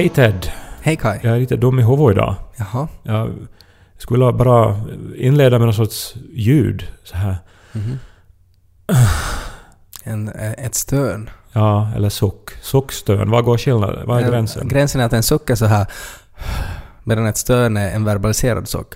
[0.00, 0.50] Hej Ted!
[0.82, 1.18] Hej Kai.
[1.22, 2.34] Jag är lite dum i huvudet idag.
[2.56, 2.88] Jaha.
[3.02, 3.30] Jag
[3.98, 4.80] skulle bara
[5.16, 6.86] inleda med någon sorts ljud.
[7.04, 7.36] Så här.
[10.04, 11.30] En, eh, ett stön.
[11.52, 12.50] Ja, eller suck.
[12.62, 13.30] Suckstön.
[13.30, 14.06] Vad går skillnaden?
[14.06, 14.68] Vad är Eh, gränsen?
[14.68, 15.86] Gränsen är att en suck är så här
[17.04, 18.94] medan ett stön är en verbaliserad suck.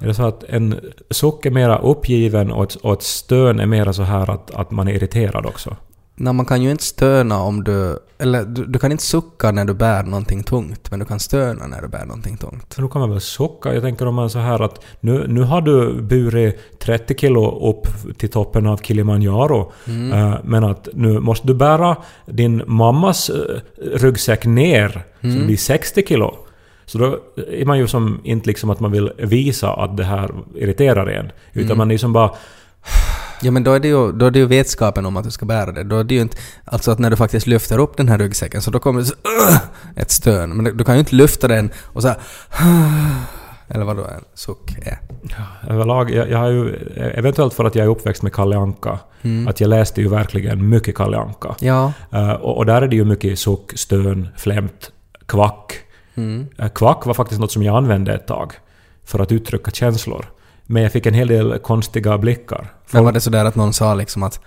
[0.00, 3.66] Är det så att en suck är mera uppgiven och ett, och ett stön är
[3.66, 5.76] mera så här att, att man är irriterad också?
[6.22, 7.98] Nej, man kan ju inte stöna om du...
[8.18, 11.66] Eller du, du kan inte sucka när du bär någonting tungt, men du kan stöna
[11.66, 12.72] när du bär någonting tungt.
[12.72, 13.74] Så då kan man väl sucka?
[13.74, 17.86] Jag tänker om man så här att nu, nu har du burit 30 kilo upp
[18.18, 19.72] till toppen av Kilimanjaro.
[20.12, 23.60] eh, men att nu måste du bära din mammas eh,
[23.94, 24.88] ryggsäck ner.
[25.20, 26.34] Så det blir 60 kilo.
[26.86, 27.18] Så då
[27.50, 31.32] är man ju som inte liksom att man vill visa att det här irriterar en.
[31.52, 32.30] Utan man är ju som bara...
[33.42, 35.46] Ja, men då är, det ju, då är det ju vetskapen om att du ska
[35.46, 35.84] bära det.
[35.84, 36.36] Då är det ju inte...
[36.64, 39.14] Alltså att när du faktiskt lyfter upp den här ryggsäcken så då kommer det så,
[39.96, 40.56] ett stön.
[40.56, 42.18] Men du, kan ju inte lyfta den och så här,
[43.68, 44.98] Eller vad då en suck är.
[45.68, 46.74] Överlag, jag, jag har ju...
[46.96, 48.98] Eventuellt för att jag är uppväxt med Kalle Anka.
[49.48, 51.54] Att jag läste ju verkligen mycket Kalle Anka.
[51.60, 51.92] Ja.
[52.12, 54.92] Eh, och, och där är det ju mycket suck, stön, flämt,
[55.26, 55.78] kvack.
[56.58, 58.52] Eh, kvack var faktiskt något som jag använde ett tag
[59.04, 60.26] för att uttrycka känslor.
[60.66, 62.72] Men jag fick en hel del konstiga blickar.
[62.90, 64.40] Men var det sådär att någon sa liksom att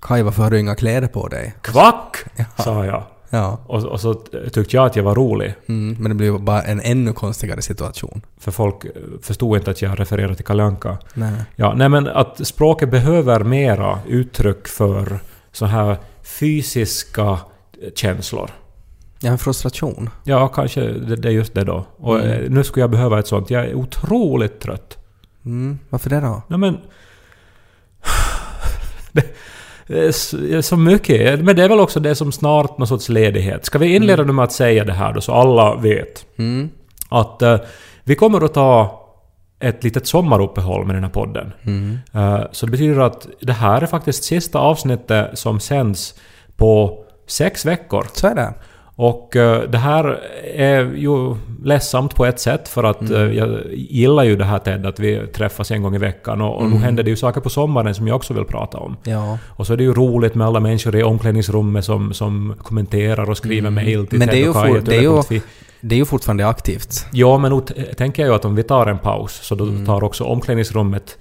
[0.00, 1.54] Kaj, varför har du inga kläder på dig?
[1.62, 2.16] Kvack!
[2.56, 3.02] sa jag.
[3.30, 3.58] Ja.
[3.66, 4.14] Och, och så
[4.52, 5.54] tyckte jag att jag var rolig.
[5.66, 8.22] Mm, men det blev bara en ännu konstigare situation.
[8.38, 8.90] För folk eh,
[9.22, 10.98] förstod inte att jag refererade till Kalle Anka.
[11.14, 11.32] Nej.
[11.56, 15.20] Ja, nej men att språket behöver mera uttryck för
[15.52, 17.22] så här fysiska
[17.82, 18.50] eh, känslor.
[19.20, 20.10] Ja, en frustration.
[20.24, 21.86] Ja, kanske det, det är just det då.
[21.96, 23.50] Och eh, nu skulle jag behöva ett sånt.
[23.50, 24.98] Jag är otroligt trött.
[25.44, 26.42] Mm, varför det då?
[26.48, 26.78] Nej men...
[29.86, 31.40] Det, är så- mycket.
[31.44, 33.64] Men det är väl också det som snart någon sorts ledighet.
[33.64, 36.26] Ska vi inleda nu med att säga det här då så alla vet?
[36.38, 36.70] Mm.
[37.08, 37.58] Att eh,
[38.04, 39.04] vi kommer att ta
[39.60, 41.52] ett litet sommaruppehåll med den här podden.
[42.14, 46.14] Eh, så det betyder att det här är faktiskt sista avsnittet som sänds
[46.56, 48.06] på sex veckor.
[48.12, 48.54] Så är det.
[48.96, 50.20] Och eh, det här
[50.54, 54.86] är ju ledsamt på ett sätt för att eh, jag gillar ju det här Ted
[54.86, 57.50] att vi träffas en gång i veckan och, och nu händer det ju saker på
[57.50, 58.96] sommaren som jag också vill prata om.
[59.04, 59.38] Ja.
[59.46, 63.36] Och så är det ju roligt med alla människor i omklädningsrummet som, som kommenterar och
[63.36, 64.80] skriver mejl till Men Ted och Kaj.
[64.84, 65.40] det är ju-
[65.80, 67.06] Det är ju fortfarande aktivt.
[67.12, 69.86] Ja, men t- tänker jag ju att om vi tar en paus så då Mm.
[69.86, 71.18] tar också omklädningsrummet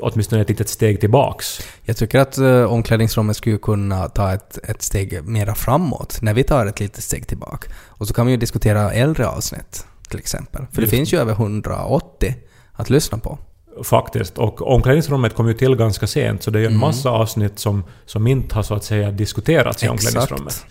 [0.00, 1.60] åtminstone ett litet steg tillbaks.
[1.82, 6.44] Jag tycker att uh, omklädningsrummet skulle kunna ta ett, ett steg mera framåt när vi
[6.44, 7.70] tar ett litet steg tillbaka.
[7.86, 10.66] Och så kan vi ju diskutera äldre avsnitt till exempel.
[10.72, 12.34] För det finns ju över 180
[12.72, 13.38] att lyssna på.
[13.84, 14.38] Faktiskt.
[14.38, 17.84] Och omklädningsrummet kom ju till ganska sent så det är ju en massa avsnitt som,
[18.06, 19.94] som inte har så att säga diskuterats i Mm.
[19.94, 20.16] Exakt.
[20.16, 20.66] omklädningsrummet.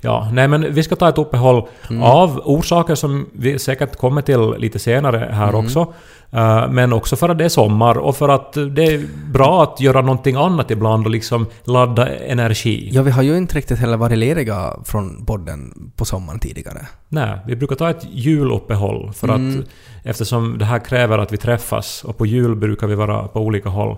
[0.00, 2.02] Ja, nej men vi ska ta ett uppehåll Mm.
[2.02, 5.64] av orsaker som vi säkert kommer till lite senare här Mm.
[5.64, 5.94] också.
[6.30, 9.80] Eh, men också för att det är sommar och för att det är bra att
[9.80, 12.90] göra någonting annat ibland och liksom ladda energi.
[12.92, 16.86] Ja, vi har ju inte riktigt heller varit lediga från podden på sommaren tidigare.
[17.08, 19.60] Nej, vi brukar ta ett juluppehåll för Mm.
[19.60, 19.66] att
[20.02, 23.68] eftersom det här kräver att vi träffas och på jul brukar vi vara på olika
[23.68, 23.96] håll.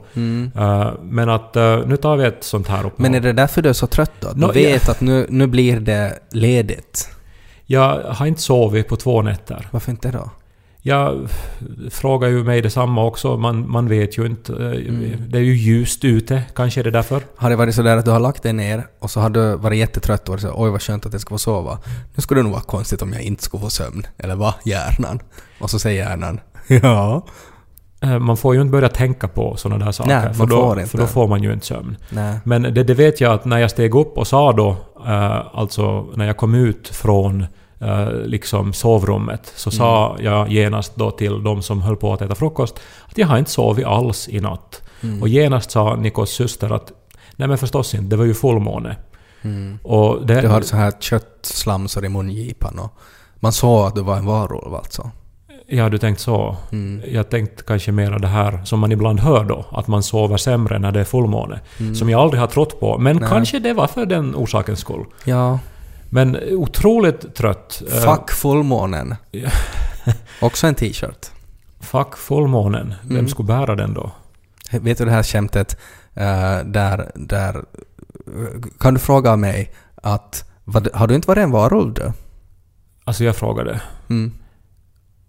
[0.56, 3.06] Eh, men att eh, nu tar vi ett sånt här uppehåll.
[3.06, 3.12] Mm.
[3.12, 4.28] Men är det därför du är så trött då?
[4.32, 7.08] Du vet att nu, nu blir det ledigt?
[7.66, 9.68] Jag har inte sovit på två nätter.
[9.70, 10.30] Varför inte då?
[10.82, 11.28] Jag
[11.91, 13.36] frågar ju mig detsamma också.
[13.36, 14.52] Man, man vet ju inte.
[14.52, 15.12] Eh, Mm.
[15.28, 16.42] Det är ju ljust ute.
[16.54, 17.22] Kanske är det därför.
[17.36, 19.56] Har det varit så där att du har lagt dig ner och så har du
[19.56, 21.78] varit jättetrött och varit så oj vad skönt att jag ska få sova.
[22.15, 24.06] Nu skulle det nog vara konstigt om jag inte skulle få sömn.
[24.18, 24.54] Eller vad?
[24.65, 25.21] Hjärnan.
[25.60, 27.26] Och så säger hjärnan ja.
[28.03, 30.10] Eh, Man får ju inte börja tänka på sådana där saker.
[30.24, 31.97] Nej, för, då, för då får man ju inte sömn.
[32.10, 32.38] Nej.
[32.44, 34.76] Men det, det vet jag att när jag steg upp och sa då,
[35.06, 37.47] eh, alltså när jag kom ut från
[38.27, 42.80] liksom sovrummet, så sa jag genast då till de som höll på att äta frukost
[43.09, 44.82] att jag har inte sovit alls i natt.
[45.21, 46.92] Och genast sa Nikos syster att
[47.36, 48.97] nej men förstås inte, det var ju fullmåne.
[49.82, 52.92] Och det, Du hade så här köttslamsor i mungipan och
[53.41, 55.10] man såg att du var en varulv alltså.
[55.66, 56.56] Ja, du tänkt så.
[56.72, 57.03] Mm.
[57.12, 60.78] Jag tänkte kanske mera det här som man ibland hör då, att man sover sämre
[60.78, 61.60] när det är fullmåne.
[61.98, 62.98] Som jag aldrig har trott på.
[62.98, 63.21] Men Mm.
[63.21, 63.30] Nej.
[63.30, 65.04] kanske det var för den orsakens skull.
[65.24, 65.59] Ja.
[66.10, 67.83] Men otroligt trött.
[67.92, 69.15] Eh, Fuck fullmånen.
[70.41, 71.27] Också en t-shirt.
[71.80, 72.95] fuck fullmånen.
[73.03, 73.28] Vem Mm.
[73.28, 74.10] skulle bära den då?
[74.71, 75.77] Vet du det här skämtet
[76.15, 77.65] eh, där, där...
[78.78, 80.45] Kan du fråga mig att...
[80.95, 82.12] Har du inte varit en varulv du?
[83.04, 83.80] Alltså jag frågade.
[84.10, 84.33] Mm.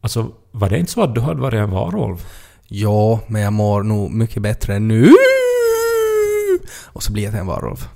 [0.02, 2.26] Alltså, var det inte så att du hade varit en varulv?
[2.68, 5.12] Ja, men jag mår nog mycket bättre nu.
[6.86, 7.88] Och så blir jag till en varulv.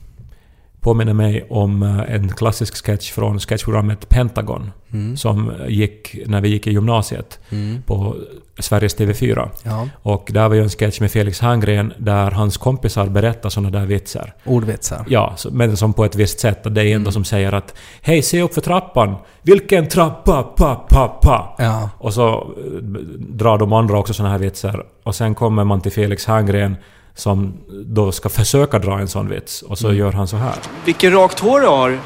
[0.86, 4.72] Påminner mig om eh, en klassisk sketch från sketchprogrammet Pentagon.
[4.94, 5.18] Mm.
[5.18, 7.82] Som gick när vi gick i gymnasiet Mm.
[7.86, 8.16] på
[8.60, 9.50] Sveriges TV4.
[9.64, 9.88] Ja.
[10.02, 13.86] Och där var ju en sketch med Felix Herngren där hans kompisar berättar såna där
[13.86, 14.34] vitsar.
[14.46, 15.06] Ordvitsar.
[15.10, 16.64] Ja, men som på ett visst sätt.
[16.64, 16.96] Det är Mm.
[16.96, 19.16] en då som säger att Hej, se upp för trappan!
[19.42, 20.44] Vilken trappa?
[20.44, 21.56] Pa, pa, pa!
[21.58, 21.90] Ja.
[21.98, 22.82] Och så eh,
[23.20, 24.84] drar de andra också såna här vitsar.
[25.04, 26.76] Och sen kommer man till Felix Herngren
[27.16, 29.62] som då ska försöka dra en sån vits.
[29.62, 30.56] Och så gör han så här.
[30.86, 32.00] Vilken rakt hår du har.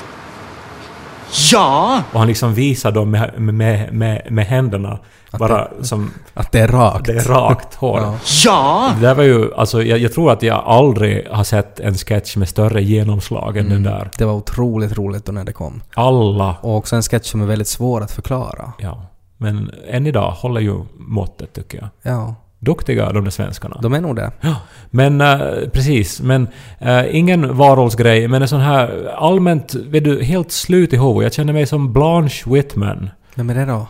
[1.52, 2.04] Ja!
[2.14, 5.00] Och han liksom visar dem med, med, med, med händerna.
[5.32, 6.12] Bara som...
[6.34, 7.06] Att det är rakt.
[7.06, 8.00] Det är rakt hår.
[8.00, 8.18] Ja.
[8.46, 8.92] Ja!
[8.96, 12.36] Det där var ju, alltså jag, jag tror att jag aldrig har sett en sketch
[12.36, 14.10] med större genomslag än den där.
[14.18, 15.82] Det var otroligt roligt då när det kom.
[15.94, 16.56] Alla.
[16.62, 18.74] Och också en sketch som är väldigt svår att förklara.
[18.80, 19.06] Ja.
[19.38, 22.14] Men än idag håller ju måttet tycker jag.
[22.14, 23.80] Ja, Duktiga de där svenskarna.
[23.82, 24.32] de är nog det.
[24.42, 24.56] Ja,
[24.90, 25.40] men eh,
[25.74, 26.22] precis.
[26.22, 26.48] Men
[26.80, 31.24] eh, ingen varulvsgrej, men en sån här allmänt, vet du, helt slut i huvudet.
[31.24, 33.10] Jag känner mig som Blanche Whitman.
[33.36, 33.88] Vem är det då?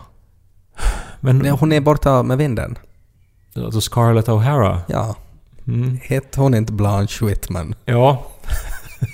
[1.20, 2.78] Men, Hon är borta med vinden.
[3.56, 4.78] alltså Scarlett O'Hara.
[4.88, 5.16] Ja.
[5.68, 5.98] Mm.
[6.02, 7.74] Hette hon inte Blanche Whitman?
[7.84, 8.26] Ja.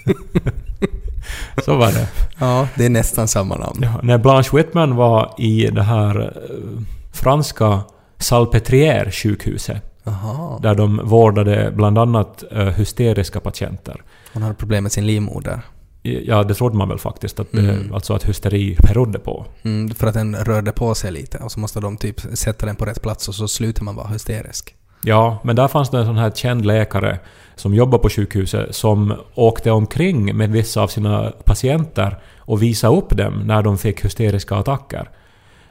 [1.65, 2.09] Så var det.
[2.39, 3.79] Ja, det är nästan samma namn.
[3.83, 6.83] Ja, när Blanche Whitman var i det här eh,
[7.13, 7.81] franska
[8.19, 10.59] Salpêtrière-sjukhuset, Jaha.
[10.63, 14.03] där de vårdade bland annat eh, hysteriska patienter.
[14.33, 15.61] Hon hade problem med sin livmoder.
[16.03, 17.41] Ja, det trodde man väl faktiskt.
[17.41, 17.95] Att, det, Mm.
[17.95, 19.47] Alltså att hysteri berodde på.
[19.63, 22.77] Mm, för att den rörde på sig lite och så måste de typ sätta den
[22.77, 24.75] på rätt plats och så slutar man vara hysterisk.
[25.03, 27.19] Ja, men där fanns det en sån här känd läkare
[27.55, 33.11] som jobbar på sjukhuset som åkte omkring med vissa av sina patienter och visade upp
[33.17, 35.11] dem när de fick hysteriska attacker.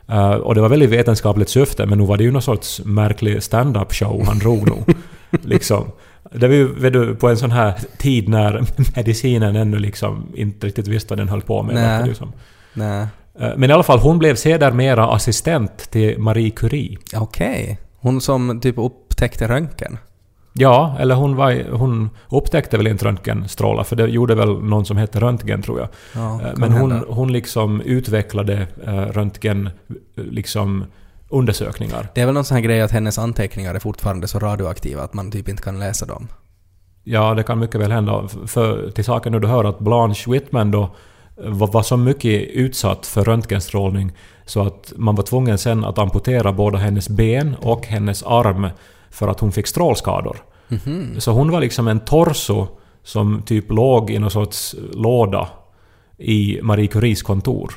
[0.07, 3.44] Eh, och det var väldigt vetenskapligt syfte, men nu var det ju någon sorts märklig
[3.44, 4.94] stand-up show han drog nog.
[5.42, 5.92] liksom.
[6.31, 8.63] Det var ju vet du, på en sån här tid när
[8.96, 11.75] medicinen ännu liksom inte riktigt visste vad den höll på med.
[11.75, 11.84] Nej.
[11.84, 12.34] verkar det ju som.
[12.74, 13.07] Nej.
[13.40, 16.98] Eh, Men i alla fall, hon blev sedermera assistent till Marie Curie.
[17.16, 17.80] Okej.
[17.98, 19.98] Hon som typ upptäckte röntgen.
[20.57, 24.98] Ja, eller hon, var, hon upptäckte väl inte röntgenstrålar, för det gjorde väl någon som
[24.98, 25.88] hette Röntgen tror jag.
[26.13, 27.06] Ja, Eh, Men hon, hända.
[27.10, 29.69] hon liksom utvecklade eh, röntgen
[30.16, 30.86] liksom
[31.30, 32.07] undersökningar.
[32.13, 35.13] Det är väl någon sån här grej att hennes anteckningar är fortfarande så radioaktiva att
[35.13, 36.28] man typ inte kan läsa dem.
[37.04, 38.28] Ja, det kan mycket väl hända.
[38.46, 42.50] För till saken nu du hör att Blanche Whitman då eh, var, var så mycket
[42.50, 44.12] utsatt för röntgenstrålning
[44.46, 48.68] så att man var tvungen sen att amputera både hennes ben och hennes arm
[49.16, 50.38] för att hon fick strålskador.
[50.68, 51.16] Mhm.
[51.20, 52.68] Så hon var liksom en torso
[53.04, 55.48] som typ låg i någon sorts låda
[56.18, 57.74] i Marie Curies kontor.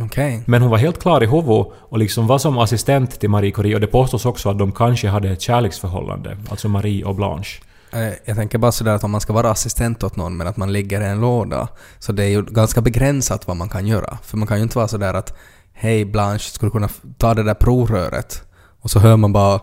[0.00, 0.42] Okej.
[0.46, 3.74] Men hon var helt klar i huvudet och liksom var som assistent till Marie Curie
[3.74, 7.60] och det påstås också att de kanske hade ett kärleksförhållande, alltså Marie och Blanche.
[7.92, 10.56] Eh, Jag tänker bara sådär att om man ska vara assistent åt någon men att
[10.56, 14.18] man ligger i en låda, så det är ju ganska begränsat vad man kan göra.
[14.22, 15.36] För man kan ju inte vara sådär att
[15.72, 16.88] Hej Blanche, skulle du kunna
[17.18, 18.42] ta det där provröret?
[18.82, 19.60] Och så hör man bara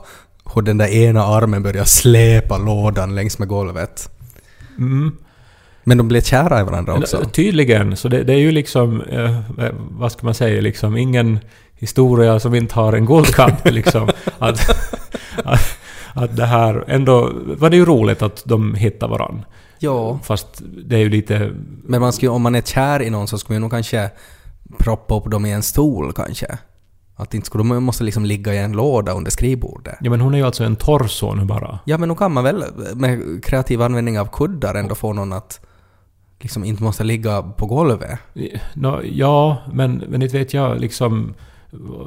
[0.55, 4.09] hur den där ena armen börjar släpa lådan längs med golvet.
[4.77, 5.17] Mm.
[5.83, 7.25] Men de blir kära i varandra också.
[7.25, 11.39] Tydligen, så det, det är ju liksom, eh, eh, vad ska man säga, liksom ingen
[11.75, 14.09] historia som inte har en guldkant liksom.
[14.39, 14.69] att,
[15.43, 15.77] att,
[16.13, 19.43] att det här, ändå var det ju roligt att de hittade varandra.
[19.79, 20.47] Ja, Fast
[20.85, 21.51] det är ju lite...
[21.83, 24.09] men man skulle, om man är kär i någon så skulle man nog kanske
[24.77, 26.57] proppa upp dem i en stol kanske.
[27.19, 29.97] Att inte skulle de måste liksom ligga i en låda under skrivbordet.
[30.01, 31.79] Ja men hon är ju alltså en torso nu bara.
[31.85, 32.63] Ja, men då kan man väl
[32.95, 35.59] med kreativ användning av kuddar ändå få någon att
[36.39, 38.19] liksom inte måste ligga på golvet.
[38.73, 41.33] Nå, ja, men, men inte vet jag liksom...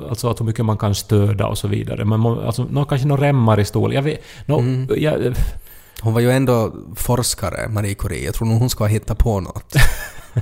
[0.08, 2.04] Alltså att hur mycket man kan stöda och så vidare.
[2.04, 3.94] Må, alltså, nå, kanske några remmar i stol.
[3.94, 4.20] Jag vet...
[4.46, 4.88] Nå, Mm.
[4.96, 5.34] jag,
[6.02, 8.24] Hon var ju ändå forskare, Marie Curie.
[8.24, 9.74] Jag tror nog hon ska hitta på något.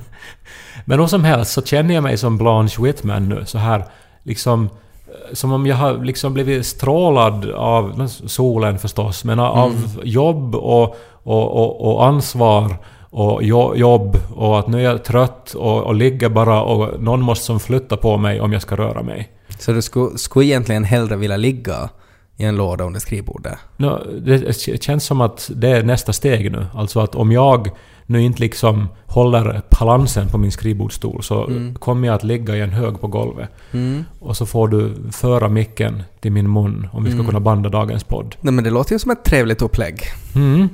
[0.85, 3.85] Men hur som helst så känner jag mig som Blanche Whitman nu, så här
[4.29, 4.69] liksom...
[5.07, 10.95] eh, Som om jag har liksom blivit strålad av solen förstås, men av jobb och,
[11.23, 12.75] och, och, och ansvar
[13.11, 17.21] och jo, jobb och att nu är jag trött och, och ligger bara och någon
[17.21, 19.29] måste som flytta på mig om jag ska röra mig.
[19.59, 21.89] Så du skulle, skulle egentligen hellre vilja ligga
[22.37, 23.57] i en låda under skrivbordet?
[23.77, 26.65] Nå, det känns som att det är nästa steg nu.
[26.73, 27.69] Alltså att om jag
[28.09, 31.49] nu inte liksom håller balansen på min skrivbordsstol så
[31.79, 33.49] kommer jag att ligga i en hög på golvet.
[33.71, 34.05] Mm.
[34.19, 38.03] Och så får du föra micken till min mun om vi ska kunna banda dagens
[38.03, 38.35] podd.
[38.41, 40.01] Nej men det låter ju som ett trevligt upplägg.
[40.35, 40.69] Mm.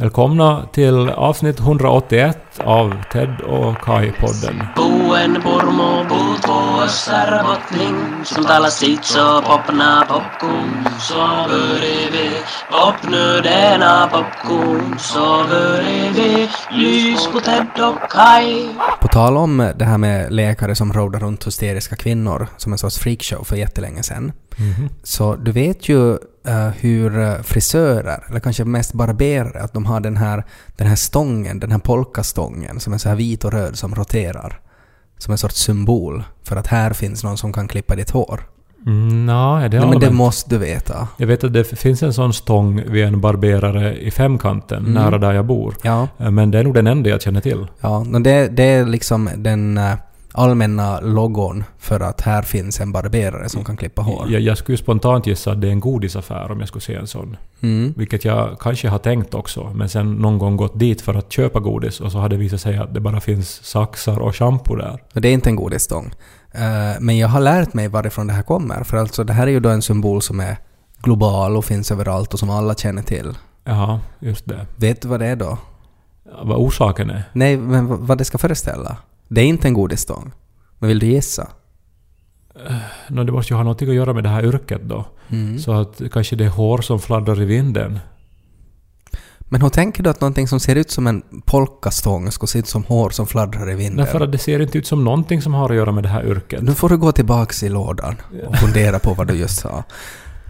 [0.00, 4.66] Välkomna till avsnitt 181 av Ted och Kai-podden.
[6.08, 11.46] Puut vuossar botling Som tala sitso popna popkun Så
[12.12, 12.30] vi
[12.70, 18.68] popnödena popkun Så börjar vi lys på Ted och Kai
[19.00, 22.98] På tal om det här med läkare som rådde runt hysteriska kvinnor som en sorts
[22.98, 24.32] freakshow för jättelänge sedan.
[25.02, 26.18] Så du vet ju
[26.80, 30.44] hur eh, frisörer, eller kanske mest barberare, att de har den här,
[30.76, 34.60] den här stången, den här polkastången som är så här vit och röd som roterar.
[35.18, 38.40] Som en sorts symbol för att här finns någon som kan klippa ditt hår.
[38.86, 41.08] Mm, är det Nej, men det måste du veta.
[41.16, 45.32] Jag vet att det finns en sån stång vid en barberare i Femkanten, nära där
[45.32, 45.74] jag bor.
[45.82, 47.66] Ja, Eh, Men det är nog den enda jag känner till.
[47.80, 49.92] ja men det, det är liksom den eh,
[50.32, 54.26] allmänna logon för att här finns en barberare som kan klippa hår.
[54.30, 57.06] Jag, jag skulle spontant gissa att det är en godisaffär om jag skulle se en
[57.06, 57.36] sån.
[57.60, 57.94] Mm.
[57.96, 61.60] Vilket jag kanske har tänkt också, men sen någon gång gått dit för att köpa
[61.60, 65.02] godis och så har det visat sig att det bara finns saxar och shampoo där.
[65.12, 66.12] Det är inte en godisstång.
[66.52, 68.84] Eh, men jag har lärt mig varifrån det här kommer.
[68.84, 70.56] För alltså det här är ju då en symbol som är
[71.02, 73.34] global och finns överallt och som alla känner till.
[73.64, 74.66] Jaha, just det.
[74.76, 75.58] Vet du vad det är då?
[76.42, 77.22] Vad orsaken är?
[77.32, 78.96] Nej, men vad det ska föreställa?
[79.30, 80.32] Det är inte en godisstång.
[80.78, 81.48] Men vill du gissa?
[83.08, 85.04] Nå, det måste ju ha något att göra med det här yrket då.
[85.28, 85.58] Mm.
[85.58, 87.98] Så att kanske det är hår som fladdrar i vinden.
[89.40, 92.66] Men hur tänker du att någonting som ser ut som en polkastång ska se ut
[92.66, 93.96] som hår som fladdrar i vinden?
[93.96, 96.26] Därför att det ser inte ut som någonting som har att göra med det här
[96.26, 96.62] yrket.
[96.62, 99.84] Nu får du gå tillbaks i lådan och fundera på vad du just sa.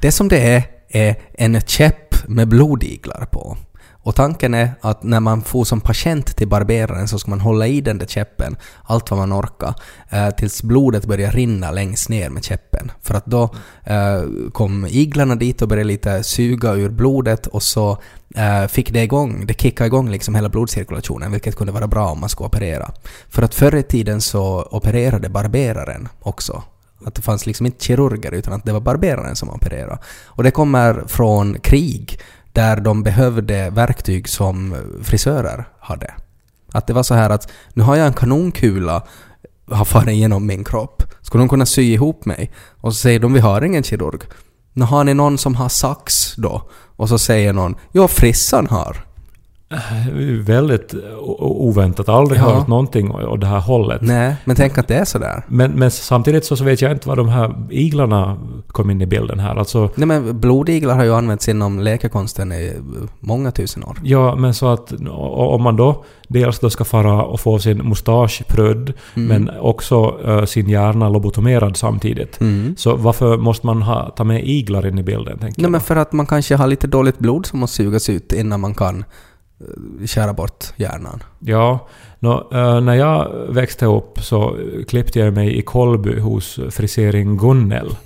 [0.02, 3.56] Det som det är, är en käpp med blodiglar på.
[4.02, 7.66] Och tanken är att när man får som patient till barberaren så ska man hålla
[7.66, 9.75] i den där käppen allt vad man orkar
[10.11, 12.92] eh, tills blodet börjar rinna längst ner med käppen.
[13.02, 13.42] För att då
[13.85, 17.99] eh, kom iglarna dit och började lite suga ur blodet och så
[18.37, 22.21] eh, fick det igång, det kickade igång liksom hela blodcirkulationen vilket kunde vara bra om
[22.21, 22.92] man skulle operera.
[23.28, 26.62] För att förr i tiden så opererade barberaren också.
[27.04, 29.99] Att det fanns liksom inte kirurger utan att det var barberaren som opererade.
[30.26, 32.21] Och det kommer från krig
[32.52, 36.14] där de behövde verktyg som frisörer hade.
[36.73, 39.02] Att det var så här att nu har jag en kanonkula
[39.71, 41.02] har farit genom min kropp.
[41.23, 42.50] Skulle de kunna sy ihop mig?
[42.80, 44.21] Och så säger de vi har ingen kirurg.
[44.73, 46.71] Nu har ni någon som har sax då?
[46.97, 49.04] Och så säger någon ja frissan har.
[50.45, 52.09] Väldigt o- oväntat.
[52.09, 52.45] Aldrig Ja.
[52.55, 54.00] hört någonting åt det här hållet.
[54.03, 55.43] Nej, men tänk att det är sådär.
[55.49, 59.07] Men, men samtidigt så, så vet jag inte var de här iglarna kom in i
[59.07, 59.57] bilden här.
[59.57, 62.73] Alltså, Nej men blodiglar har ju använts inom läkekonsten i
[63.21, 63.99] många tusen år.
[64.03, 64.93] ja, men så att
[65.31, 69.29] om man då dels då ska fara och få sin mustasch prödd, Mm.
[69.29, 72.41] men också eh, sin hjärna lobotomerad samtidigt.
[72.41, 72.75] Mm.
[72.79, 75.39] Så varför måste man ha, ta med iglar in i bilden?
[75.41, 75.71] Nej jag.
[75.71, 78.75] men för att man kanske har lite dåligt blod som måste sugas ut innan man
[78.75, 79.05] kan eh,
[80.07, 81.23] skära bort hjärnan.
[81.38, 81.88] Ja,
[82.19, 84.57] nå, eh, när jag växte upp så
[84.88, 87.97] klippte jag mig i Kolby hos frisering Gunnel.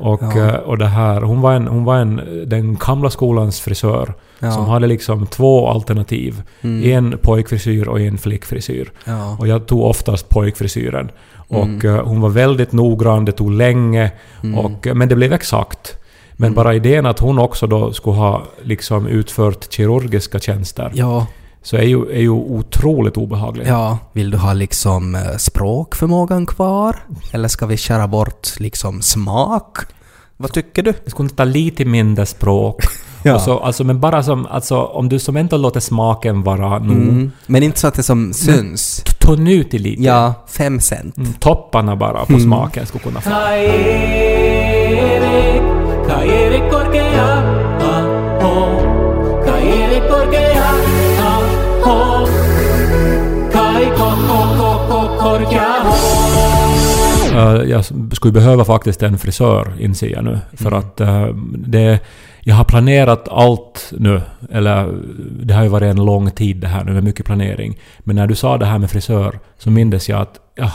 [0.00, 0.48] Och, Ja.
[0.48, 4.50] eh, och det här, hon var, en, hon var en, den gamla skolans frisör Ja.
[4.50, 6.42] som hade liksom två alternativ.
[6.60, 6.92] Mm.
[6.92, 8.92] En pojkfrisyr och en flickfrisyr.
[9.04, 9.36] Ja.
[9.40, 11.10] Och jag tog oftast pojkfrisyren.
[11.48, 11.86] Och Mm.
[11.96, 14.10] eh, hon var väldigt noggrann, det tog länge.
[14.42, 14.58] Mm.
[14.58, 15.94] Och, eh, men det blev exakt.
[16.40, 16.54] Men Mm.
[16.54, 21.26] bara idén att hon också då skulle ha liksom utfört kirurgiska tjänster Ja,
[21.62, 23.66] så är ju, är ju otroligt obehaglig.
[23.68, 23.98] ja.
[24.12, 26.96] Vill du ha liksom eh, språkförmågan kvar?
[27.32, 29.78] Eller ska vi skära bort liksom smak?
[30.36, 30.92] Vad tycker du?
[31.04, 32.82] Jag skulle ta lite mindre språk.
[33.22, 33.34] Ja.
[33.34, 36.96] och så, alltså, men bara som, alltså, om du som ändå låter smaken vara nog.
[36.96, 37.32] Mm.
[37.46, 39.04] Men inte så att det som syns.
[39.20, 40.02] Ta nu till lite.
[40.02, 41.16] Ja, fem cent.
[41.16, 43.30] Mm, topparna bara på smaken skulle kunna få.
[46.16, 47.42] Erik korkea
[47.80, 48.80] Aho,
[49.46, 50.68] Kai Erik korkea
[51.20, 52.26] Aho,
[53.52, 55.74] Kai ko ko ko ko korkea
[57.34, 60.38] Eh, jag skulle behöva faktiskt en frisör, inser jag nu.
[60.52, 60.78] För Mm.
[60.78, 62.00] att eh, det...
[62.40, 64.20] Jag har planerat allt nu.
[64.52, 64.94] Eller
[65.42, 67.78] det har ju varit en lång tid det här nu med mycket planering.
[67.98, 70.40] Men när du sa det här med frisör så mindes jag att...
[70.54, 70.72] Ja,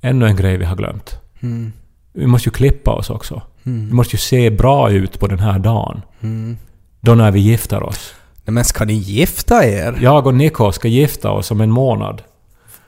[0.00, 1.18] ännu en grej vi har glömt.
[1.42, 1.72] Mm.
[2.12, 3.42] Vi måste ju klippa oss också.
[3.64, 3.96] Vi Mm.
[3.96, 6.02] måste ju se bra ut på den här dagen.
[6.20, 6.56] Mm.
[7.00, 8.14] Då när vi gifter oss.
[8.44, 9.98] Nej, men ska ni gifta er?
[10.00, 12.22] Jag och Niko ska gifta oss om en månad.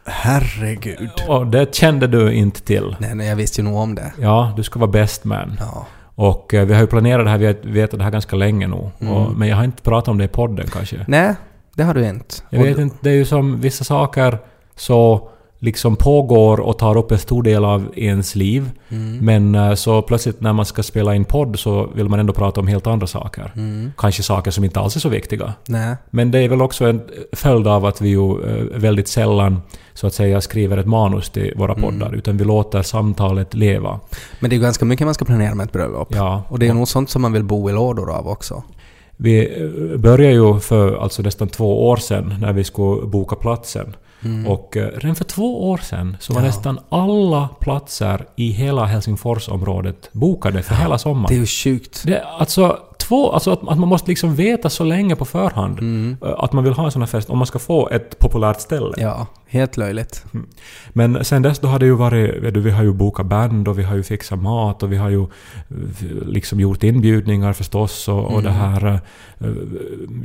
[0.06, 1.10] Herregud.
[1.28, 2.96] Och det kände du inte till.
[2.98, 4.12] Nej, nej, jag visste ju nog om det.
[4.20, 5.56] Ja, du ska vara best man.
[5.60, 5.86] Ja.
[6.14, 8.66] Och eh, vi har ju planerat det här, vi har vetat det här ganska länge
[8.66, 8.90] nu.
[9.00, 9.12] Mm.
[9.12, 11.04] Och, men jag har inte pratat om det i podden kanske.
[11.08, 11.34] Nej,
[11.74, 12.34] det har du inte.
[12.50, 14.38] Jag Och- vet inte, det är ju som vissa saker
[14.76, 15.28] så
[15.58, 18.70] liksom pågår och tar upp en stor del av ens liv.
[18.88, 19.18] Mm.
[19.18, 22.60] Men eh, så plötsligt när man ska spela in podd så vill man ändå prata
[22.60, 23.52] om helt andra saker.
[23.56, 23.92] Mm.
[23.96, 25.54] Kanske saker som inte alls är så viktiga.
[25.68, 25.96] Nej.
[26.10, 27.00] Men det är väl också en
[27.32, 29.60] följd av att vi ju eh, väldigt sällan
[29.94, 31.84] så att säga skriver ett manus till våra Mm.
[31.84, 32.14] poddar.
[32.14, 34.00] Utan vi låter samtalet leva.
[34.40, 36.08] Men det är ju ganska mycket man ska planera med ett bröllop.
[36.14, 36.42] Ja.
[36.48, 38.62] Och det är nog sånt som man vill bo i lådor av också.
[39.16, 43.96] Vi eh, började ju för alltså nästan två år sedan när vi skulle boka platsen.
[44.46, 46.50] Och eh, redan för två år sedan så var Mm.
[46.50, 46.56] Ja.
[46.56, 51.26] nästan alla platser i hela Helsingforsområdet bokade för hela sommaren.
[51.28, 52.02] Det är ju sjukt.
[52.06, 55.78] Det, alltså, två, alltså att, att man måste liksom veta så länge på förhand
[56.22, 58.60] eh, att man vill ha en sån här fest om man ska få ett populärt
[58.60, 58.94] ställe.
[58.96, 59.00] Mm.
[59.08, 60.24] Ja, helt löjligt.
[60.92, 63.78] Men sen dess då har det ju varit, du, vi har ju bokat band och
[63.78, 65.26] vi har ju fixat mat och vi har ju eh,
[66.26, 68.86] liksom gjort inbjudningar förstås och, och det här...
[68.86, 68.96] eh,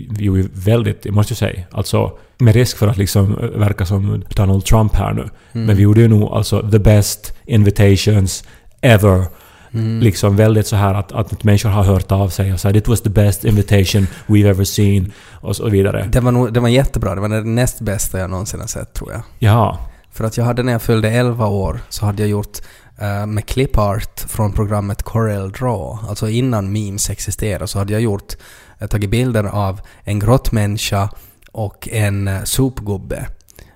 [0.09, 3.49] Vi är ju väldigt, jag måste ju säga, alltså med risk för att liksom eh,
[3.59, 5.29] verka som Donald Trump här nu.
[5.51, 8.43] Men vi gjorde ju nog alltså the best invitations
[8.81, 9.25] ever.
[9.73, 13.01] Liksom väldigt så här att, att människor har hört av sig och sagt it was
[13.01, 16.09] the best invitation we've ever seen och så vidare.
[16.11, 17.15] Det var, nog, det var jättebra.
[17.15, 19.21] Det var det näst bästa jag någonsin har sett tror jag.
[19.39, 19.79] Ja.
[20.11, 22.57] För att jag hade när jag fyllde 11 år så hade jag gjort
[22.97, 28.35] eh, med clipart från programmet Corel Draw, alltså innan memes existerade, så hade jag gjort,
[28.79, 31.09] eh, tagit bilder av en grottmänniska
[31.51, 33.27] och en eh, sopgubbe.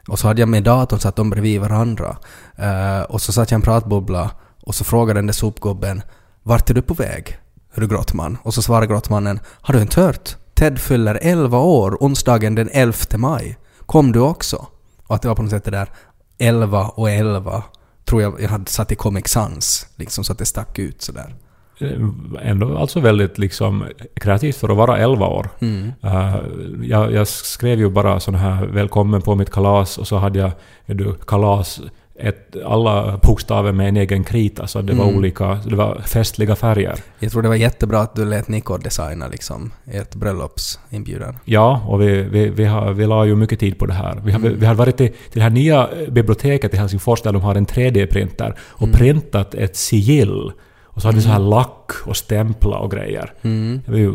[0.08, 2.18] Och så hade jag med datorn satt dem bredvid varandra.
[2.58, 4.32] Eh, och så satt jag i en pratbubbla
[4.66, 6.02] och så frågade den där sopgubben
[6.44, 7.38] ”Vart är du på väg?”
[7.74, 8.38] Hur grottman?
[8.44, 10.36] Och så svarade grottmannen ”Har du inte hört?
[10.54, 13.58] Ted fyller 11 år onsdagen den 11 maj.
[13.86, 14.68] Kom du också?”
[15.08, 15.90] Och att det var på något sätt det där
[16.38, 17.64] 11 och 11
[18.06, 21.36] tror jag jag hade satt i Comic Sans, liksom så att det stack ut sådär.
[21.80, 22.00] Eh,
[22.42, 25.50] ändå alltså väldigt liksom kreativt för att vara 11 år.
[25.60, 25.92] Mm.
[26.02, 26.36] Eh,
[26.82, 30.52] jag, jag skrev ju bara sån här ”Välkommen på mitt kalas” och så hade jag
[30.86, 31.82] du, kalas
[32.20, 35.18] ett, alla bokstäver med en egen krita, så det var Mm.
[35.18, 36.96] olika, det var festliga färger.
[37.20, 41.38] Jag tror det var jättebra att du lät Nico designa liksom ert bröllopsinbjudan.
[41.46, 44.22] Ja, och vi, vi, vi, har, vi la ju mycket tid på det här.
[44.26, 44.60] Vi har, Mm.
[44.60, 47.66] vi har varit till, till det här nya biblioteket i Helsingfors där de har en
[47.66, 48.94] 3D-printer och Mm.
[48.94, 50.52] printat ett sigill.
[50.96, 53.34] Och så hade vi så här lack och stämpla och grejer.
[53.42, 53.82] Mm.
[53.86, 54.14] Det var ju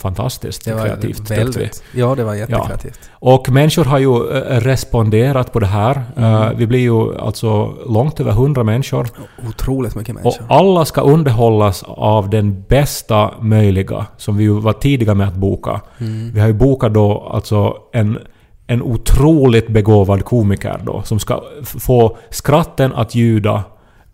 [0.00, 1.40] fantastiskt Det var kreativt tyckte vi.
[1.40, 1.82] väldigt...
[1.92, 3.00] Ja, det var jättekreativt.
[3.12, 6.02] Och människor har ju eh, responderat på det här.
[6.16, 6.34] Mm.
[6.42, 9.08] Eh, Vi blir ju alltså långt över 100 människor.
[9.48, 10.46] Otroligt mycket Och människor.
[10.48, 15.80] alla ska underhållas av den bästa möjliga, som vi ju var tidiga med att boka.
[15.98, 16.30] Mm.
[16.34, 18.18] Vi har ju bokat då alltså en,
[18.66, 23.64] en otroligt begåvad komiker då, som ska få skratten att ljuda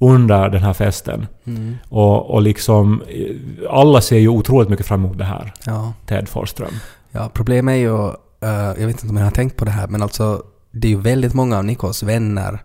[0.03, 1.27] under den här festen.
[1.47, 1.77] Mm.
[1.89, 5.53] Och, och liksom, eh, alla ser ju otroligt mycket fram emot det här.
[5.67, 5.93] Ja.
[6.07, 6.75] Ted Forsström.
[7.11, 8.07] ja, problemet är ju...
[8.41, 10.91] eh, jag vet inte om jag har tänkt på det här, men alltså det är
[10.93, 12.59] ju väldigt många av Nikos vänner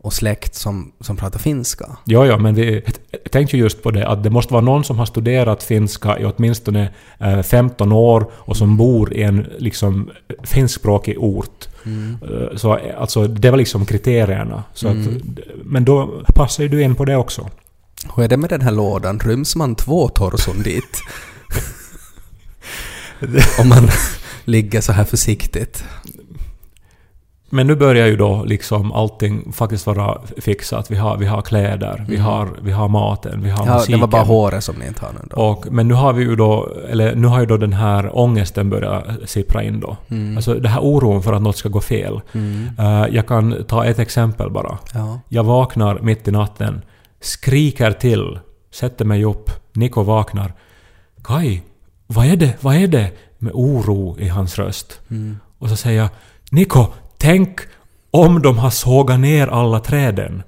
[0.00, 1.86] och släkt som, som pratar finska.
[2.04, 2.82] Ja, ja, men vi
[3.30, 6.24] tänkte ju just på det att det måste vara någon som har studerat finska i
[6.24, 10.10] åtminstone eh, 15 år och som bor i en liksom
[10.42, 11.68] finskspråkig ort.
[11.86, 14.64] Eh, Så eh, alltså, det var liksom kriterierna.
[14.74, 14.96] Så att,
[15.64, 17.50] men då passar ju du in på det också.
[18.16, 19.18] Hur är det med den här lådan?
[19.20, 21.00] Ryms man två torson dit?
[23.58, 23.88] Om man
[24.44, 25.84] ligger så här försiktigt.
[27.54, 30.90] Men nu börjar ju då liksom allting faktiskt vara fixat.
[30.90, 33.68] Vi har, vi har kläder, vi, har, vi har maten, vi har Mm.
[33.68, 33.98] Ja, musiken.
[33.98, 35.36] det var bara håret som ni inte har nu då.
[35.36, 38.70] Och, men nu har vi ju då, eller nu har ju då den här ångesten
[38.70, 39.96] börjat sippra in då.
[40.10, 40.36] Mm.
[40.36, 42.20] Alltså den här oron för att något ska gå fel.
[42.78, 44.78] Eh, jag kan ta ett exempel bara.
[44.94, 45.20] Ja.
[45.28, 46.82] Jag vaknar mitt i natten,
[47.20, 48.38] skriker till,
[48.72, 50.52] sätter mig upp, Niko vaknar.
[51.24, 51.62] Kai,
[52.06, 53.10] vad är det, vad är det?
[53.38, 55.00] Med oro i hans röst.
[55.10, 55.36] Mm.
[55.58, 56.08] Och så säger jag,
[56.50, 56.86] Niko,
[57.24, 57.60] tänk
[58.10, 60.42] om de har sågat ner alla träden.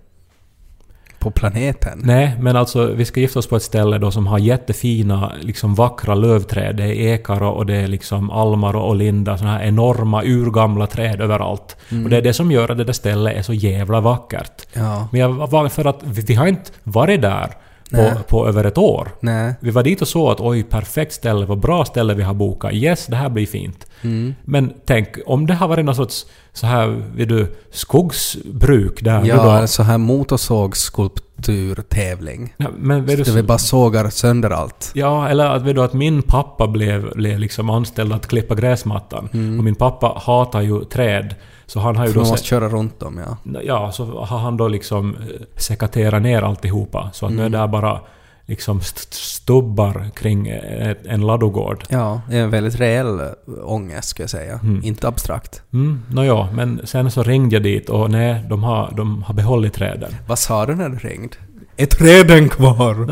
[1.19, 2.01] På planeten.
[2.05, 5.75] Nej, men alltså vi ska gifta oss på ett ställe då som har jättefina, liksom
[5.75, 6.77] vackra lövträd.
[6.77, 11.21] Det är ekar och det är liksom almar och linda, såna här enorma urgamla träd
[11.21, 11.77] överallt.
[12.05, 14.67] Och det är det som gör att det där stället är så jävla vackert.
[14.73, 15.09] Ja.
[15.13, 17.51] Men jag var för att vi, vi har inte varit där.
[17.91, 19.09] På, på över ett år.
[19.21, 19.55] Nej.
[19.61, 22.73] Vi var dit och såg att oj, perfekt ställe, vad bra ställe vi har bokat.
[22.73, 23.87] Yes, det här blir fint.
[24.03, 24.35] Mm.
[24.45, 29.25] Men tänk, om det har varit någon sorts så här, vet du, skogsbruk där.
[29.25, 32.55] Ja, då, så här motorsågsskulpt skulpturtävling.
[32.57, 34.91] Ja, men vet du, Där vi bara sågar sönder allt.
[34.95, 39.29] Ja, eller att, vet du, att min pappa blev, blev liksom anställd att klippa gräsmattan.
[39.59, 41.35] Och min pappa hatar ju träd.
[41.67, 42.21] Så han har ju då...
[42.21, 43.61] man måste köra runt dem, ja.
[43.65, 45.23] Ja, så har han då liksom eh,
[45.57, 47.11] sekaterat ner alltihopa.
[47.13, 48.01] Så att nu är det bara
[48.47, 51.85] liksom st- stubbar kring ett, en ladugård.
[51.89, 53.27] Ja, det är en väldigt reell äh,
[53.65, 54.61] ångest skulle jag säga.
[54.63, 54.85] Mm.
[54.85, 55.63] Inte abstrakt.
[55.73, 59.73] Mm, Nåja, men sen så ringde jag dit och nej, de har, de har behållit
[59.75, 60.15] träden.
[60.29, 61.37] Vad sa du när du ringde?
[61.77, 63.07] Är träden kvar?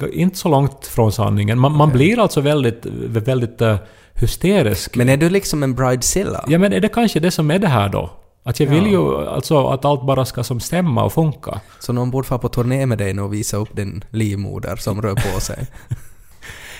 [0.00, 1.58] G- inte så långt från sanningen.
[1.58, 3.76] Man, man blir alltså väldigt, väldigt eh,
[4.14, 4.96] hysterisk.
[4.96, 6.44] Men är du liksom en bridezilla?
[6.48, 8.10] Ja men är det kanske det som är det här då?
[8.42, 8.90] Att jag vill Ja.
[8.90, 11.60] ju alltså att allt bara ska som stämma och funka.
[11.80, 15.02] Så någon borde få på turné med dig nu och visa upp din livmoder som
[15.02, 15.66] rör på sig.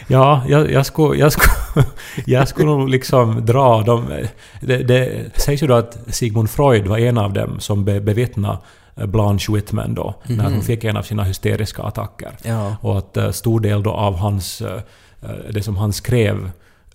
[0.06, 1.86] Ja, jag, jag skulle jag skulle,
[2.26, 4.12] jag skulle nog liksom dra dem...
[4.60, 8.58] Det, det sägs ju då att Sigmund Freud var en av dem som be, bevittnade
[8.94, 12.30] Blanche Whitman då, när hon fick en av sina hysteriska attacker.
[12.42, 12.76] Ja.
[12.80, 14.60] Och att eh, stor del då av hans...
[14.60, 14.80] eh,
[15.22, 16.50] eh, det som han skrev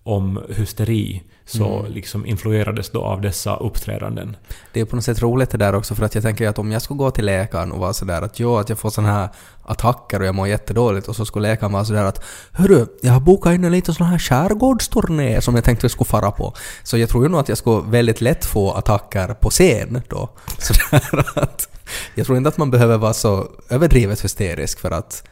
[0.09, 4.37] om hysteri så liksom influerades då av dessa uppträdanden.
[4.73, 6.71] Det är på något sätt roligt det där också för att jag tänker att om
[6.71, 9.29] jag skulle gå till läkaren och vara sådär att jo, att jag får såna här
[9.63, 13.19] attacker och jag mår jättedåligt och så skulle läkaren vara sådär att Hörru, jag har
[13.19, 16.53] bokat in en liten sån här skärgårdsturné som jag tänkte jag skulle fara på.
[16.83, 20.29] Så jag tror ju nog att jag skulle väldigt lätt få attacker på scen då.
[20.57, 21.69] Sådär att
[22.15, 25.23] jag tror inte att man behöver vara så överdrivet hysterisk för att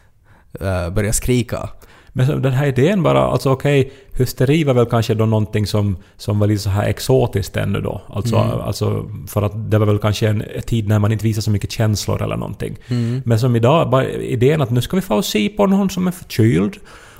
[0.60, 1.70] eh, börja skrika.
[2.18, 6.40] Men den här idén bara, alltså okej, hysteri var väl kanske då någonting som, som
[6.40, 8.02] var lite så här exotiskt ännu då.
[8.10, 11.52] Alltså, alltså för att det var väl kanske en tid när man inte visade så
[11.52, 12.78] mycket känslor eller någonting.
[13.26, 16.12] Men som idag, bara idén att nu ska vi få se på någon som är
[16.12, 16.78] förkyld.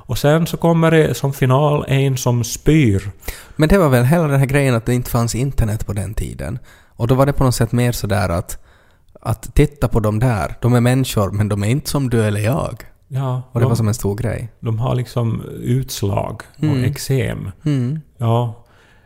[0.10, 3.12] Och sen så kommer det som final en som spyr.
[3.56, 6.14] Men det var väl hela den här grejen att det inte fanns internet på den
[6.14, 6.60] tiden.
[6.96, 8.58] Och då var det på något sätt mer sådär att,
[9.22, 12.42] att titta på dem där, de är människor men de är inte som du eller
[12.42, 12.84] jag.
[13.08, 14.50] Ja, Och det de, var som en stor grej.
[14.60, 16.84] de har liksom utslag och Mm.
[16.84, 17.52] eksem.
[17.66, 18.00] Mm.
[18.18, 18.66] Ja,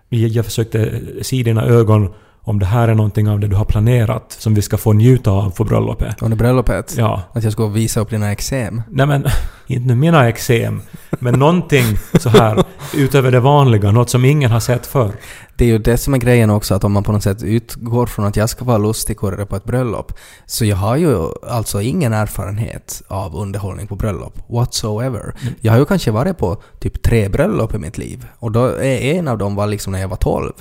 [0.10, 3.56] jag, jag försökte se i dina ögon om det här är någonting av det du
[3.56, 6.22] har planerat som vi ska få njuta av på bröllopet.
[6.22, 6.96] Under bröllopet.
[6.98, 7.22] Ja.
[7.34, 8.82] Att jag skulle visa upp dina eksem.
[8.90, 9.26] Nej men,
[9.68, 10.82] inte nu mina eksem,
[11.20, 11.86] men någonting
[12.20, 12.64] så här
[12.96, 15.12] utöver det vanliga, något som ingen har sett förr.
[15.56, 18.06] Det är ju det som är grejen också, att om man på något sätt utgår
[18.06, 20.14] från att jag ska vara lustigkurre på ett bröllop,
[20.46, 21.18] så jag har ju
[21.50, 25.34] alltså ingen erfarenhet av underhållning på bröllop whatsoever.
[25.60, 29.02] Jag har ju kanske varit på typ tre bröllop i mitt liv, och då är
[29.02, 30.52] en av dem var liksom när jag var 12.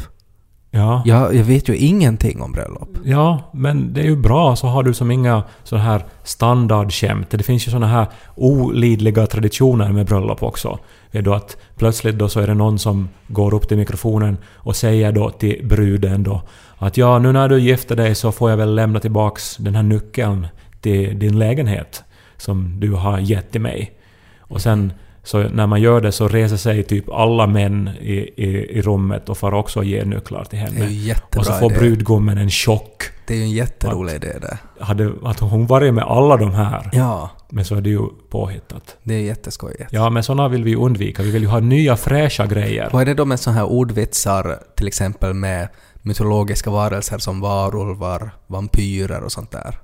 [0.71, 1.03] Ja.
[1.05, 2.89] Jag, jag vet ju ingenting om bröllop.
[3.05, 7.31] Ja, men det är ju bra så har du som inga sådana här standardskämt.
[7.31, 10.79] Det finns ju sådana här olidliga traditioner med bröllop också.
[11.11, 14.77] Är då att plötsligt då så är det någon som går upp till mikrofonen och
[14.77, 16.43] säger då till bruden då
[16.79, 19.83] att ja, nu när du gifter dig så får jag väl lämna tillbaks den här
[19.83, 20.47] nyckeln
[20.81, 22.05] till din lägenhet
[22.37, 23.93] som du har gett till mig.
[24.39, 28.79] Och sen så när man gör det så reser sig typ alla män i, i,
[28.79, 30.93] i rummet och får också ge nycklar till Det är ju henne.
[30.93, 31.81] jättebra Och så får idé.
[31.81, 33.03] brudgummen en chock.
[33.27, 34.59] Det är ju en jätterolig idé det.
[34.85, 36.91] Hade att hon varit med alla de här.
[36.93, 38.97] Ja, Men så är det ju påhittat.
[39.03, 39.93] det är jätteskojigt.
[39.93, 41.23] Ja, men sådana vill vi undvika.
[41.23, 42.89] Vi vill ju ha nya fräscha grejer.
[42.93, 45.69] Vad är det då med sådana här ordvitsar, till exempel med
[46.03, 49.79] mytologiska varelser som varulvar, vampyrer och sånt där?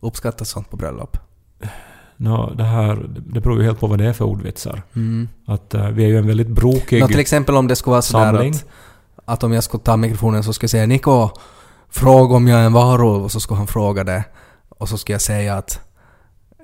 [0.00, 1.16] Uppskattas sånt på bröllop?
[2.20, 4.82] Nå, det här, det beror ju helt på vad det är för ordvitsar.
[4.96, 5.28] Mm.
[5.46, 7.00] Att eh, vi är ju en väldigt brokig...
[7.00, 8.54] Nå, till exempel om det skulle vara sådär samling.
[8.54, 8.64] att,
[9.24, 11.28] att om jag skulle ta mikrofonen så skulle jag säga Niko,
[11.90, 14.24] fråga om jag är en varulv och så skulle han fråga det.
[14.68, 15.80] Och så skulle jag säga att,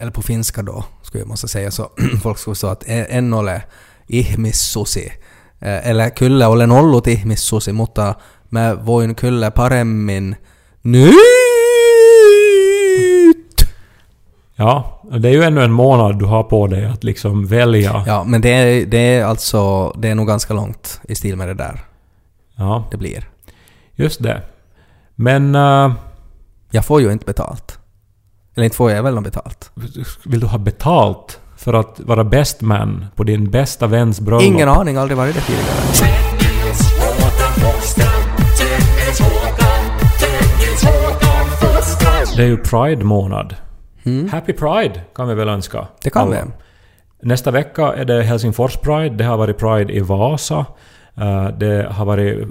[0.01, 1.91] eller på finska då, skulle jag måste säga så,
[2.23, 3.63] folk skulle säga att "E- en ole
[4.07, 5.13] ihmissusi.
[5.61, 8.15] Eh, Eller kyllä olen ollut ihmissusi, mutta
[8.51, 10.37] mä voin kyllä paremmin
[10.83, 11.15] nyt.
[14.57, 18.05] Ja, det är ju ännu en månad du har på dig att liksom välja.
[18.07, 21.49] Ja, men det är, det är alltså, det är nog ganska långt i stil med
[21.49, 21.81] det där.
[22.57, 23.29] Ja, Det blir.
[23.95, 24.43] just det.
[25.15, 25.55] Men...
[25.55, 25.93] eh,
[26.71, 27.79] Jag får ju inte betalt.
[28.55, 29.71] Eller inte får jag väl något betalt.
[30.25, 34.43] vill du ha betalt för att vara best man på din bästa väns bröllop?
[34.45, 35.65] Ingen aning, aldrig varit det tidigare.
[42.37, 43.55] Det är ju Pride-månad.
[44.05, 44.29] Mm.
[44.29, 45.87] Happy Pride kan vi väl önska.
[46.03, 46.37] Det kan vi.
[46.37, 46.47] alla.
[47.23, 49.15] Nästa vecka är det Helsingfors Pride.
[49.17, 50.67] Det har varit Pride i Vasa.
[51.17, 52.47] Eh, Det har varit eh,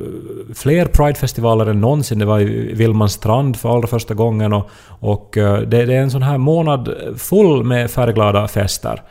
[0.56, 2.20] fler Pride-festivaler än någonsin.
[2.20, 4.54] Det var i Vilmanstrand för allra första gången.
[4.54, 9.02] Och, och eh, det, det är en sån här månad full med färgglada fester.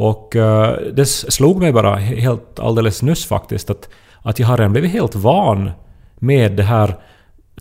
[0.00, 0.28] Och
[0.92, 3.88] det slog mig bara helt alldeles nyss faktiskt att,
[4.22, 5.70] att jag har redan blivit helt van
[6.18, 6.94] med det här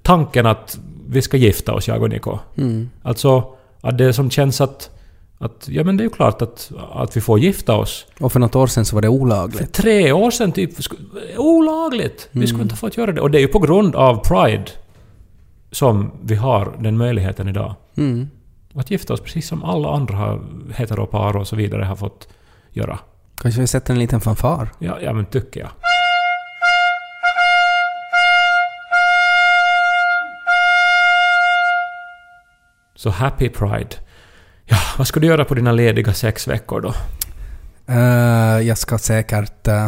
[0.02, 2.38] tanken att vi ska gifta oss, jag och Niko.
[2.58, 2.90] Mm.
[3.04, 3.44] Alltså
[3.88, 4.90] Att det som känns att...
[5.38, 8.06] att ja men det är ju klart att, att vi får gifta oss.
[8.20, 9.74] Och för något år sedan så var det För olagligt.
[9.74, 10.72] tre år sedan typ...
[11.38, 12.30] Olagligt!
[12.32, 13.22] Vi skulle inte ha fått göra det.
[13.22, 14.72] Och det är ju på grund av Pride
[15.72, 17.76] som vi har den möjligheten idag.
[17.96, 18.30] Mm.
[18.74, 20.40] Att gifta oss precis som alla andra
[20.76, 22.28] heteropar och så vidare har fått
[22.72, 23.00] göra.
[23.42, 24.70] Kanske vi sätter en liten fanfar?
[24.80, 25.70] Ja, ja men tycker jag.
[32.98, 33.96] Så happy Pride.
[34.66, 36.94] Ja, vad ska du göra på dina lediga sex veckor då?
[37.94, 39.68] Eh, jag ska säkert...
[39.68, 39.88] eh,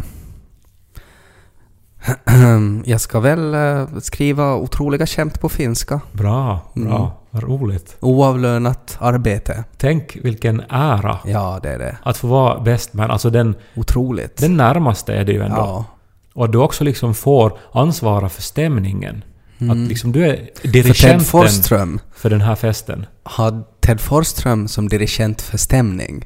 [2.86, 6.02] jag ska väl eh, skriva otroliga skämt på finska.
[6.12, 6.96] Bra, bra.
[6.98, 7.10] Mm.
[7.32, 7.98] Vad roligt.
[8.00, 9.64] Oavlönat arbete.
[9.78, 11.98] Tänk vilken ära Ja, det är det.
[12.04, 13.12] att få vara bäst man.
[13.12, 14.38] Alltså den, Otroligt.
[14.38, 15.58] den närmaste är det ju ändå.
[15.58, 15.86] ja.
[16.34, 19.24] Och att du också liksom får ansvara för stämningen.
[19.62, 20.46] Att liksom du är Mm.
[20.56, 22.00] För Ted dirigenten Forsström.
[22.16, 23.06] för den här festen.
[23.24, 26.26] Har Ted Forsström som dirigent för stämning.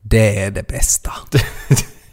[0.00, 1.12] Det är det bästa.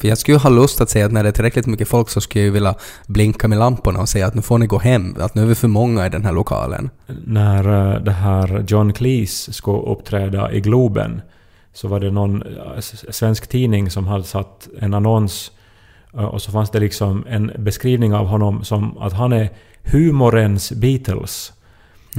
[0.00, 2.20] för jag skulle ha lust att säga att när det är tillräckligt mycket folk så
[2.20, 2.74] skulle jag vilja
[3.06, 5.54] blinka med lamporna och säga att nu får ni gå hem, att nu är vi
[5.54, 6.90] för många i den här lokalen.
[7.26, 11.20] när eh, det här John Cleese skulle uppträda i Globen
[11.72, 12.80] så var det någon eh,
[13.10, 15.52] svensk tidning som hade satt en annons
[16.12, 19.48] och så fanns det liksom en beskrivning av honom som att han är
[19.82, 21.52] humorens Beatles.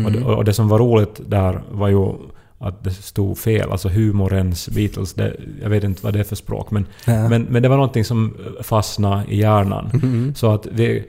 [0.05, 2.13] Och, det, och det som var roligt där var ju
[2.59, 5.13] att det stod fel, alltså humorens Beatles.
[5.13, 7.29] Det, jag vet inte vad det är för språk men, Ja.
[7.29, 9.91] men, men det var någonting som fastnade i hjärnan.
[10.35, 11.05] Så att vi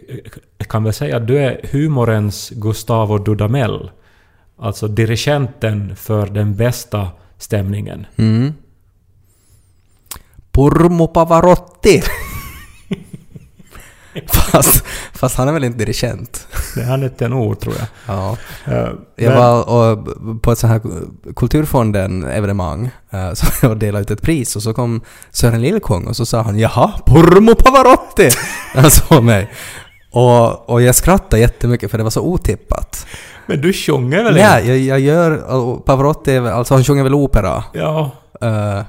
[0.69, 3.91] kan väl säga att du är humorens Gustavo Dudamel.
[4.59, 8.07] Alltså dirigenten för den bästa stämningen.
[8.17, 8.53] Mm.
[10.51, 12.03] Purmo Pavarotti!
[14.33, 16.47] fast, fast han är väl inte dirigent?
[16.75, 17.87] Det är ett tenor tror jag.
[18.17, 18.37] Ja.
[18.65, 20.09] Eh, Jag men- var och,
[20.43, 20.81] på ett sånt här
[21.37, 26.27] Kulturfonden-evenemang uh, så jag delade ut ett pris och så kom Sören Lillkung och så
[26.27, 28.31] sa han ”Jaha, Purmo Pavarotti!”
[28.75, 29.51] när han såg mig.
[30.13, 33.07] Och, och jag skrattade jättemycket för det var så otippat.
[33.47, 35.37] Men du sjunger väl Nej, jag, jag gör...
[35.81, 37.65] Pavarotti, alltså han sjunger väl opera.
[37.73, 38.11] Ja.
[38.41, 38.81] eh,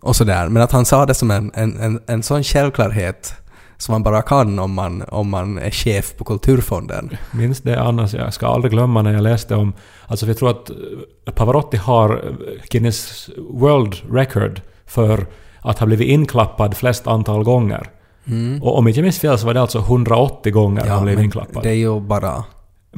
[0.00, 0.48] och sådär.
[0.48, 3.34] Men att han sa det som en, en, en, en sån självklarhet
[3.78, 7.16] som man bara kan om man, om man är chef på Kulturfonden.
[7.32, 9.72] Minns det annars, jag ska aldrig glömma när jag läste om...
[10.06, 12.32] Alltså jag tror att eh, Pavarotti har eh,
[12.70, 15.26] Guinness World Record för
[15.60, 17.90] att ha blivit inklappad flest antal gånger.
[18.62, 21.62] Och om inte jag minns fel så var det alltså 180 gånger han blev inklappad.
[21.62, 22.44] det är ju bara...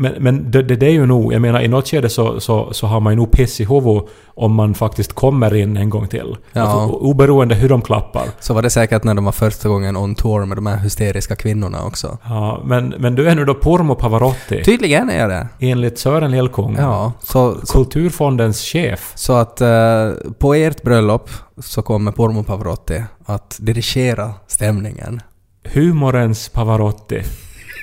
[0.00, 2.72] Men, men det, det, det är ju nog, jag menar i något skede så, så,
[2.72, 6.08] så har man ju nog piss i huvudet om man faktiskt kommer in en gång
[6.08, 6.36] till.
[6.52, 6.60] Ja.
[6.62, 8.22] Alltså, o- oberoende hur de klappar.
[8.40, 11.36] Så var det säkert när de var första gången on tour med de här hysteriska
[11.36, 12.18] kvinnorna också.
[12.24, 15.48] Ja, men, men du är nu då Pormo Pavarotti, Tydligen är jag det.
[15.60, 19.12] enligt Sören Lillkung, Ja, så, Kulturfondens chef.
[19.14, 25.20] så att eh, på ert bröllop så kommer Pormo Pavarotti att dirigera stämningen.
[25.64, 27.22] Humorens Pavarotti.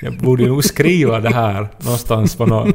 [0.02, 2.72] Jag borde ju nog skriva det här någonstans på någon...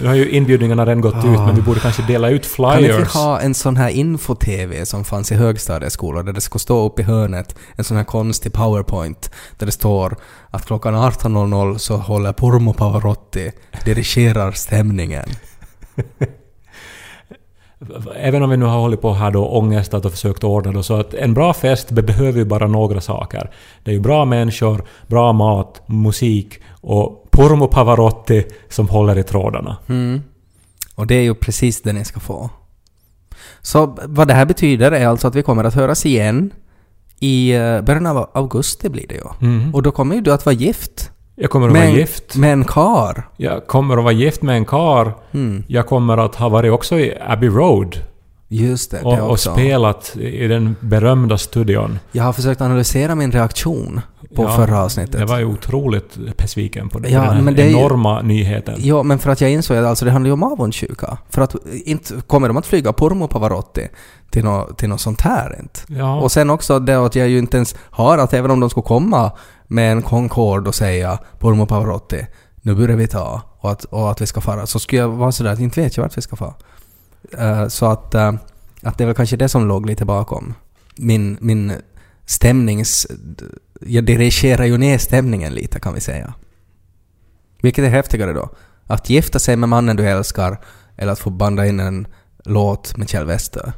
[0.00, 2.88] Nu har ju inbjudningarna redan gått ut, men vi borde kanske dela ut Kan inte
[2.88, 3.08] vi flyers.
[3.14, 7.02] ha en sån här info-tv som fanns i högstadieskolor där det ska stå upp i
[7.02, 10.16] hörnet en sån här konstig powerpoint där det står
[10.50, 13.52] att klockan 18.00 så håller Pormo Pavarotti
[13.84, 15.28] dirigerar stämningen.
[18.16, 20.94] Även om vi nu har hållit på här då ångestat och försökt ordna då, så
[21.00, 23.50] att en bra fest be- behöver ju bara några saker.
[23.84, 29.76] Det är ju bra människor, bra mat, musik och Pormo Pavarotti som håller i trådarna.
[29.88, 30.20] Mm.
[30.94, 32.50] Och det är ju precis det ni ska få.
[33.60, 36.50] Så vad det här betyder är alltså att vi kommer att höras igen
[37.20, 39.48] i eh, början av augusti blir det ju.
[39.48, 39.74] Mhm.
[39.74, 41.10] Och då kommer ju du att vara gift.
[41.34, 42.36] Jag kommer att med, vara gift.
[42.36, 43.28] Med en kar.
[43.36, 45.14] Jag kommer att vara gift med en kar.
[45.32, 45.64] Mm.
[45.66, 47.96] Jag kommer att ha varit också i Abbey Road
[48.48, 49.52] Just det, det och, och också.
[49.52, 51.98] spelat i den berömda studion.
[52.12, 54.00] Jag har försökt analysera min reaktion
[54.34, 55.20] på Ja, förra avsnittet.
[55.20, 58.74] Jag var ju otroligt besviken på det, Ja, den men det är ju- enorma nyheten.
[58.78, 61.18] Ja, men för att jag insåg att alltså det handlar ju om avundsjuka.
[61.30, 63.88] För att inte kommer de att flyga Pormo Pavarotti
[64.30, 65.80] till något till nå sånt här inte.
[65.86, 66.20] Ja.
[66.20, 68.84] Och sen också det att jag ju inte ens har att även om de skulle
[68.84, 69.32] komma
[69.72, 72.26] med en Concorde och säga Pormo Pavarotti,
[72.62, 75.32] nu börjar vi ta och att, och att vi ska fara, så skulle jag vara
[75.32, 76.54] sådär att inte vet jag vart vi ska fara.
[77.40, 78.32] Uh, så att, uh,
[78.82, 80.54] att det är väl kanske det som låg lite bakom.
[80.96, 81.72] Min, min
[82.26, 83.06] stämnings...
[83.80, 86.34] Jag dirigerar ju ner stämningen lite kan vi säga.
[87.62, 88.48] Vilket är häftigare då?
[88.86, 90.60] Att gifta sig med mannen du älskar
[90.96, 92.06] eller att få banda in en
[92.44, 93.72] låt med Kjell Wester?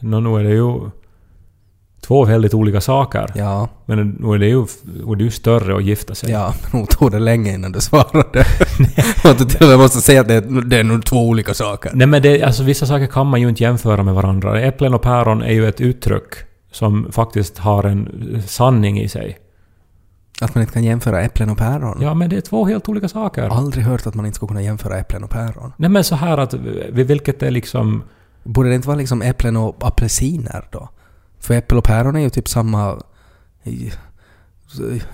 [0.00, 0.90] Nå, nu är det ju
[2.12, 3.26] två väldigt olika saker.
[3.34, 4.56] Ja, Men nu är det ju,
[5.06, 6.30] och det är ju större att gifta sig.
[6.30, 8.44] ja, men nog tog det länge innan du svarade.
[9.24, 11.28] och att du till och med måste säga att det, är- det är nog två
[11.28, 11.90] olika saker.
[11.94, 14.60] Nej men det, alltså vissa saker kan man ju inte jämföra med varandra.
[14.60, 16.34] Äpplen och päron är ju ett uttryck
[16.72, 18.08] som faktiskt har en
[18.46, 19.38] sanning i sig.
[20.40, 21.98] Att man inte kan jämföra äpplen och päron.
[22.02, 23.48] Ja men det är två helt olika saker.
[23.48, 25.72] Aldrig hört att man inte skulle kunna jämföra äpplen och päron.
[25.76, 26.54] Nej men så här att
[26.92, 28.02] vid vilket är liksom...
[28.44, 30.88] Borde det inte vara liksom äpplen och apelsiner då?
[31.42, 33.02] För äppel och päron är ju typ samma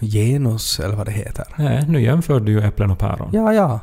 [0.00, 1.44] genus, eller vad det heter.
[1.56, 3.30] Nej, nu jämför du ju äpplen och päron.
[3.32, 3.80] Ja, ja.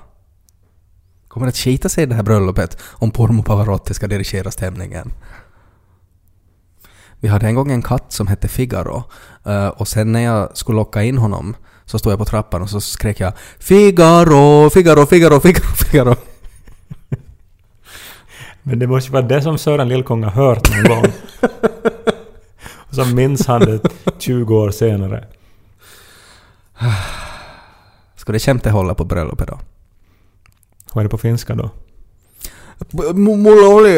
[1.28, 5.14] Kommer att skita sig i det här bröllopet om Pormo Pavarotti ska dirigera stämningen.
[7.20, 9.04] Vi hade en gång en katt som hette Figaro
[9.46, 11.56] eh, och sen när jag skulle locka in honom
[11.86, 16.16] så stod jag på trappan och så skrek jag Figaro, Figaro, Figaro, Figaro, Figaro.
[18.64, 21.12] Men det måste vara det som Sören Lillkång har hört någon gång.
[23.00, 23.80] och så minns han det
[24.20, 25.24] 20 år senare.
[28.16, 29.60] Ska det skämtet hålla på bröllopet då?
[30.94, 31.70] Vad är det på finska då?
[33.14, 33.98] Mulla oli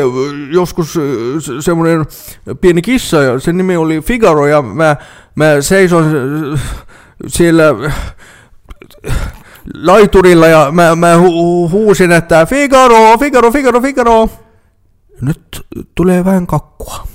[0.53, 2.05] joskus äh, semmoinen
[2.61, 4.95] pieni kissa ja sen nimi oli Figaro ja mä,
[5.35, 6.03] mä seison
[6.53, 6.61] äh,
[7.27, 7.63] siellä
[9.73, 14.29] laiturilla ja mä, mä hu- huusin, että Figaro, Figaro, Figaro, Figaro.
[15.21, 17.07] Nyt tulee vähän kakkua.